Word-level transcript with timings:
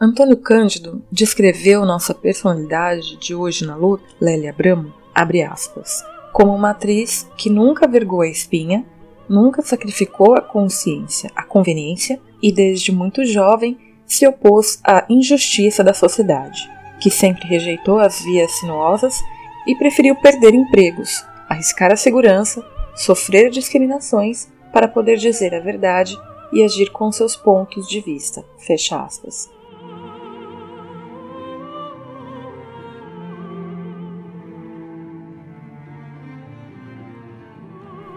Antônio 0.00 0.36
Cândido 0.36 1.02
descreveu 1.10 1.84
nossa 1.84 2.14
personalidade 2.14 3.16
de 3.16 3.34
hoje 3.34 3.66
na 3.66 3.74
luta, 3.74 4.04
Lélia 4.20 4.50
Abramo, 4.50 4.94
abre 5.12 5.42
aspas, 5.42 6.04
como 6.32 6.54
uma 6.54 6.70
atriz 6.70 7.28
que 7.36 7.50
nunca 7.50 7.88
vergou 7.88 8.20
a 8.20 8.28
espinha, 8.28 8.86
nunca 9.28 9.60
sacrificou 9.60 10.36
a 10.36 10.40
consciência, 10.40 11.32
a 11.34 11.42
conveniência 11.42 12.20
e 12.40 12.52
desde 12.52 12.92
muito 12.92 13.24
jovem 13.24 13.76
se 14.06 14.24
opôs 14.24 14.78
à 14.84 15.04
injustiça 15.10 15.82
da 15.82 15.92
sociedade, 15.92 16.70
que 17.00 17.10
sempre 17.10 17.48
rejeitou 17.48 17.98
as 17.98 18.22
vias 18.22 18.52
sinuosas 18.52 19.20
e 19.66 19.74
preferiu 19.74 20.14
perder 20.14 20.54
empregos, 20.54 21.26
arriscar 21.48 21.90
a 21.90 21.96
segurança, 21.96 22.64
sofrer 22.94 23.50
discriminações 23.50 24.46
para 24.72 24.86
poder 24.86 25.16
dizer 25.16 25.52
a 25.56 25.60
verdade 25.60 26.16
e 26.52 26.62
agir 26.62 26.92
com 26.92 27.10
seus 27.10 27.34
pontos 27.34 27.88
de 27.88 28.00
vista. 28.00 28.44
Fecha 28.58 29.02
aspas. 29.02 29.57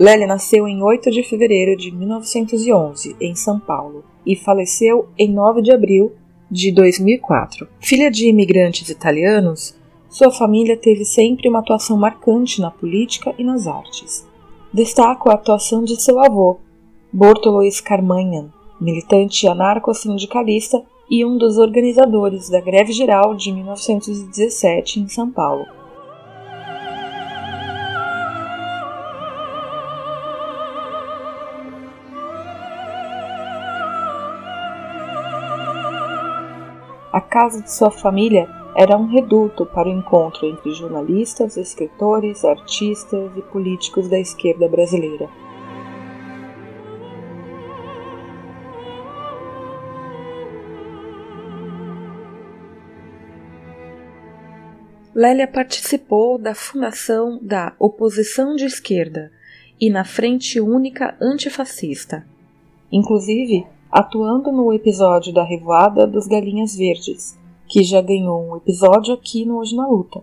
Lélia 0.00 0.26
nasceu 0.26 0.66
em 0.66 0.82
8 0.82 1.10
de 1.10 1.22
fevereiro 1.22 1.76
de 1.76 1.94
1911, 1.94 3.14
em 3.20 3.34
São 3.34 3.60
Paulo, 3.60 4.02
e 4.24 4.34
faleceu 4.34 5.10
em 5.18 5.30
9 5.30 5.60
de 5.60 5.70
abril 5.70 6.12
de 6.50 6.72
2004. 6.72 7.68
Filha 7.78 8.10
de 8.10 8.26
imigrantes 8.26 8.88
italianos, 8.88 9.76
sua 10.08 10.30
família 10.30 10.74
teve 10.74 11.04
sempre 11.04 11.50
uma 11.50 11.58
atuação 11.58 11.98
marcante 11.98 12.62
na 12.62 12.70
política 12.70 13.34
e 13.38 13.44
nas 13.44 13.66
artes. 13.66 14.26
Destaco 14.72 15.28
a 15.28 15.34
atuação 15.34 15.84
de 15.84 16.00
seu 16.00 16.18
avô, 16.18 16.60
Bortolo 17.12 17.70
Scarmanhan, 17.70 18.48
militante 18.80 19.46
anarco-sindicalista 19.46 20.82
e 21.10 21.26
um 21.26 21.36
dos 21.36 21.58
organizadores 21.58 22.48
da 22.48 22.62
Greve 22.62 22.94
Geral 22.94 23.34
de 23.34 23.52
1917 23.52 24.98
em 24.98 25.08
São 25.08 25.30
Paulo. 25.30 25.79
A 37.12 37.20
casa 37.20 37.60
de 37.60 37.72
sua 37.72 37.90
família 37.90 38.48
era 38.76 38.96
um 38.96 39.06
reduto 39.06 39.66
para 39.66 39.88
o 39.88 39.92
encontro 39.92 40.46
entre 40.46 40.72
jornalistas, 40.72 41.56
escritores, 41.56 42.44
artistas 42.44 43.36
e 43.36 43.42
políticos 43.42 44.08
da 44.08 44.16
esquerda 44.16 44.68
brasileira. 44.68 45.28
Lélia 55.12 55.48
participou 55.48 56.38
da 56.38 56.54
fundação 56.54 57.40
da 57.42 57.74
Oposição 57.76 58.54
de 58.54 58.66
Esquerda 58.66 59.32
e 59.80 59.90
na 59.90 60.04
Frente 60.04 60.60
Única 60.60 61.16
Antifascista. 61.20 62.24
Inclusive, 62.92 63.66
atuando 63.90 64.52
no 64.52 64.72
episódio 64.72 65.32
da 65.32 65.42
Revoada 65.42 66.06
dos 66.06 66.26
Galinhas 66.26 66.76
Verdes, 66.76 67.36
que 67.66 67.82
já 67.82 68.00
ganhou 68.00 68.52
um 68.52 68.56
episódio 68.56 69.12
aqui 69.12 69.44
no 69.44 69.58
Hoje 69.58 69.74
na 69.74 69.86
Luta. 69.88 70.22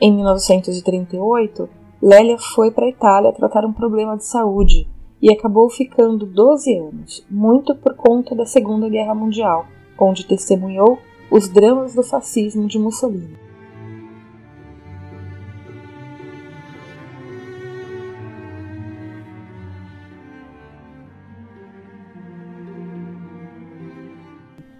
Em 0.00 0.12
1938, 0.14 1.68
Lélia 2.02 2.38
foi 2.38 2.70
para 2.70 2.86
a 2.86 2.88
Itália 2.88 3.32
tratar 3.32 3.66
um 3.66 3.72
problema 3.72 4.16
de 4.16 4.24
saúde 4.24 4.88
e 5.20 5.30
acabou 5.30 5.68
ficando 5.68 6.24
12 6.24 6.78
anos, 6.78 7.26
muito 7.30 7.74
por 7.74 7.94
conta 7.94 8.34
da 8.34 8.46
Segunda 8.46 8.88
Guerra 8.88 9.14
Mundial, 9.14 9.66
onde 9.98 10.26
testemunhou 10.26 10.98
os 11.30 11.48
dramas 11.48 11.94
do 11.94 12.02
fascismo 12.02 12.66
de 12.66 12.76
Mussolini. 12.78 13.38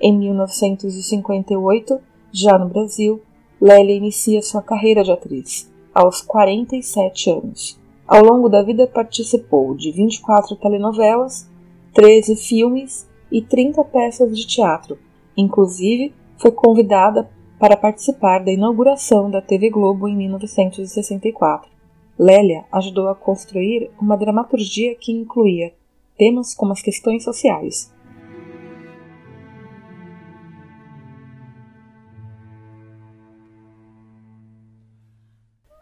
Em 0.03 0.19
1958, 0.19 2.01
já 2.33 2.59
no 2.59 2.69
Brasil, 2.69 3.21
Lélia 3.61 3.95
inicia 3.95 4.43
sua 4.43 4.63
carreira 4.63 5.05
de 5.05 5.13
atriz, 5.13 5.71
aos 5.95 6.23
47 6.23 7.31
anos. 7.31 7.79
Ao 8.09 8.25
longo 8.25 8.49
da 8.49 8.63
vida 8.63 8.87
participou 8.87 9.75
de 9.75 9.93
24 9.93 10.57
telenovelas, 10.57 11.49
13 11.93 12.35
filmes 12.35 13.07
e 13.31 13.43
30 13.43 13.85
peças 13.85 14.37
de 14.37 14.47
teatro, 14.47 14.99
inclusive 15.37 16.13
foi 16.41 16.51
convidada 16.51 17.31
para 17.59 17.77
participar 17.77 18.39
da 18.43 18.51
inauguração 18.51 19.31
da 19.31 19.43
TV 19.43 19.69
Globo 19.69 20.09
em 20.09 20.17
1964. 20.17 21.71
Lélia 22.19 22.65
ajudou 22.73 23.09
a 23.09 23.15
construir 23.15 23.91
uma 24.01 24.17
dramaturgia 24.17 24.95
que 24.95 25.13
incluía 25.13 25.73
temas 26.17 26.55
como 26.55 26.73
as 26.73 26.81
questões 26.81 27.23
sociais. 27.25 27.95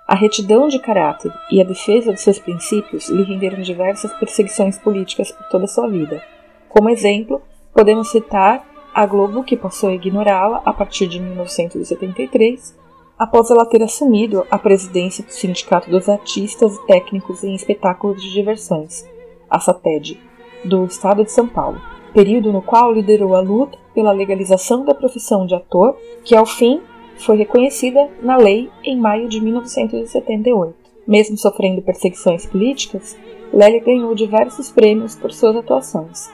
A 0.09 0.15
retidão 0.15 0.69
de 0.69 0.81
caráter 0.81 1.33
e 1.53 1.61
a 1.61 1.65
defesa 1.65 2.13
de 2.13 2.21
seus 2.21 2.39
princípios 2.39 3.09
lhe 3.09 3.23
renderam 3.23 3.61
diversas 3.61 4.13
perseguições 4.15 4.79
políticas 4.79 5.31
por 5.31 5.49
toda 5.51 5.65
a 5.65 5.69
sua 5.69 5.87
vida. 5.87 6.23
Como 6.69 6.89
exemplo, 6.89 7.43
podemos 7.75 8.11
citar 8.11 8.68
a 8.99 9.07
Globo, 9.07 9.45
que 9.45 9.57
passou 9.57 9.91
a 9.91 9.95
ignorá-la 9.95 10.61
a 10.65 10.73
partir 10.73 11.07
de 11.07 11.21
1973, 11.21 12.77
após 13.17 13.49
ela 13.49 13.65
ter 13.65 13.81
assumido 13.81 14.45
a 14.51 14.59
presidência 14.59 15.23
do 15.23 15.31
Sindicato 15.31 15.89
dos 15.89 16.09
Artistas 16.09 16.75
e 16.75 16.85
Técnicos 16.85 17.45
em 17.45 17.55
Espetáculos 17.55 18.21
de 18.21 18.33
Diversões, 18.33 19.09
a 19.49 19.61
SATED, 19.61 20.21
do 20.65 20.85
estado 20.85 21.23
de 21.23 21.31
São 21.31 21.47
Paulo, 21.47 21.81
período 22.13 22.53
no 22.53 22.61
qual 22.61 22.93
liderou 22.93 23.37
a 23.37 23.41
luta 23.41 23.79
pela 23.95 24.11
legalização 24.11 24.85
da 24.85 24.97
profissão 24.97 25.47
de 25.47 25.55
ator, 25.55 25.97
que 26.25 26.35
ao 26.35 26.45
fim 26.45 26.81
foi 27.19 27.37
reconhecida 27.37 28.11
na 28.21 28.37
lei 28.37 28.69
em 28.83 28.99
maio 28.99 29.29
de 29.29 29.41
1978. 29.41 30.75
Mesmo 31.07 31.39
sofrendo 31.39 31.83
perseguições 31.83 32.47
políticas, 32.47 33.17
Lélia 33.53 33.79
ganhou 33.79 34.13
diversos 34.13 34.73
prêmios 34.73 35.15
por 35.15 35.33
suas 35.33 35.55
atuações, 35.55 36.29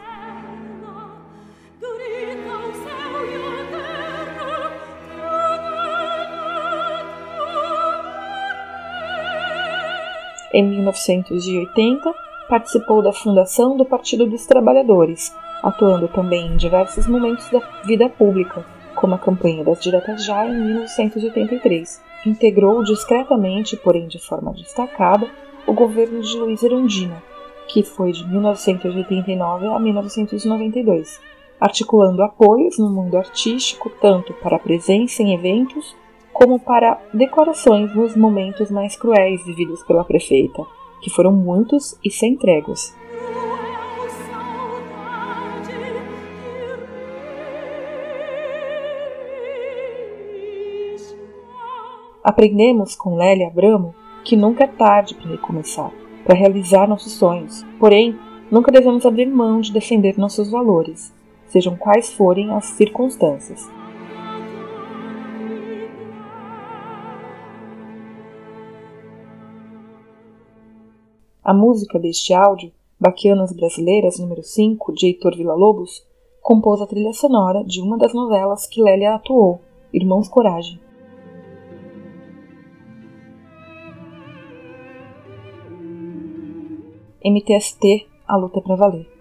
Em 10.54 10.62
1980, 10.62 12.14
participou 12.48 13.02
da 13.02 13.12
fundação 13.12 13.76
do 13.76 13.84
Partido 13.84 14.24
dos 14.24 14.46
Trabalhadores, 14.46 15.34
atuando 15.60 16.06
também 16.06 16.46
em 16.46 16.56
diversos 16.56 17.08
momentos 17.08 17.50
da 17.50 17.58
vida 17.84 18.08
pública, 18.08 18.64
como 18.94 19.16
a 19.16 19.18
campanha 19.18 19.64
das 19.64 19.82
Diretas 19.82 20.24
Já 20.24 20.46
em 20.46 20.54
1983. 20.56 22.00
Integrou 22.24 22.84
discretamente, 22.84 23.76
porém 23.76 24.06
de 24.06 24.20
forma 24.20 24.52
destacada, 24.52 25.28
o 25.66 25.72
governo 25.72 26.20
de 26.20 26.36
Luiz 26.36 26.62
Erundina, 26.62 27.20
que 27.66 27.82
foi 27.82 28.12
de 28.12 28.24
1989 28.24 29.66
a 29.66 29.78
1992, 29.80 31.20
articulando 31.60 32.22
apoios 32.22 32.78
no 32.78 32.90
mundo 32.90 33.16
artístico 33.16 33.90
tanto 34.00 34.32
para 34.34 34.54
a 34.54 34.60
presença 34.60 35.20
em 35.20 35.34
eventos 35.34 35.96
como 36.34 36.58
para 36.58 37.00
decorações 37.14 37.94
nos 37.94 38.16
momentos 38.16 38.68
mais 38.68 38.96
cruéis 38.96 39.42
vividos 39.44 39.84
pela 39.84 40.04
prefeita, 40.04 40.66
que 41.00 41.08
foram 41.08 41.32
muitos 41.32 41.96
e 42.04 42.10
sem 42.10 42.36
tréguas. 42.36 42.94
Aprendemos 52.22 52.96
com 52.96 53.16
Lélia 53.16 53.46
Abramo 53.46 53.94
que 54.24 54.34
nunca 54.34 54.64
é 54.64 54.66
tarde 54.66 55.14
para 55.14 55.30
recomeçar, 55.30 55.92
para 56.24 56.34
realizar 56.34 56.88
nossos 56.88 57.12
sonhos. 57.12 57.64
Porém, 57.78 58.18
nunca 58.50 58.72
devemos 58.72 59.06
abrir 59.06 59.26
mão 59.26 59.60
de 59.60 59.72
defender 59.72 60.18
nossos 60.18 60.50
valores, 60.50 61.12
sejam 61.46 61.76
quais 61.76 62.12
forem 62.12 62.50
as 62.50 62.64
circunstâncias. 62.64 63.70
A 71.44 71.52
música 71.52 71.98
deste 71.98 72.32
áudio, 72.32 72.72
Baquianas 72.98 73.52
Brasileiras, 73.52 74.18
número 74.18 74.42
5, 74.42 74.94
de 74.94 75.08
Heitor 75.08 75.36
Villa-Lobos, 75.36 76.02
compôs 76.40 76.80
a 76.80 76.86
trilha 76.86 77.12
sonora 77.12 77.62
de 77.62 77.82
uma 77.82 77.98
das 77.98 78.14
novelas 78.14 78.66
que 78.66 78.82
Lélia 78.82 79.14
atuou, 79.14 79.60
Irmãos 79.92 80.26
Coragem. 80.26 80.80
MTST, 87.22 88.06
a 88.26 88.36
luta 88.38 88.60
é 88.60 88.62
para 88.62 88.76
valer. 88.76 89.13